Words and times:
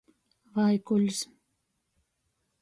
Vaikuļs. 0.55 1.19